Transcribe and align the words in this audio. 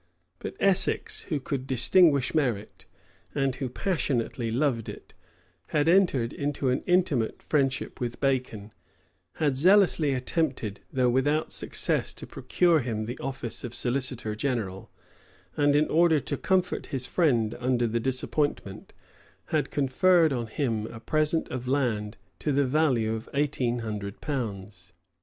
But 0.39 0.55
Essex, 0.59 1.25
who 1.25 1.39
could 1.39 1.67
distinguish 1.67 2.33
merit, 2.33 2.85
and 3.35 3.53
who 3.57 3.69
passionately 3.69 4.49
loved 4.49 4.89
it, 4.89 5.13
had 5.67 5.87
entered 5.87 6.33
into 6.33 6.69
an 6.71 6.81
intimate 6.87 7.43
friendship 7.43 7.99
with 8.01 8.19
Bacon; 8.19 8.71
had 9.33 9.57
zealously 9.57 10.11
attempted, 10.13 10.79
though 10.91 11.11
without 11.11 11.51
success, 11.51 12.15
to 12.15 12.25
procure 12.25 12.79
him 12.79 13.05
the 13.05 13.19
office 13.19 13.63
of 13.63 13.75
solicitor 13.75 14.35
general; 14.35 14.89
and 15.55 15.75
in 15.75 15.87
order 15.87 16.19
to 16.19 16.35
comfort 16.35 16.87
his 16.87 17.05
friend 17.05 17.53
under 17.59 17.85
the 17.85 17.99
disappointment, 17.99 18.93
had 19.53 19.69
conferred 19.69 20.33
on 20.33 20.47
him 20.47 20.87
a 20.87 20.99
present 20.99 21.47
of 21.49 21.67
land 21.67 22.17
to 22.39 22.51
the 22.51 22.65
value 22.65 23.13
of 23.13 23.29
eighteen 23.35 23.77
hundred 23.85 24.19
pounds. 24.19 24.93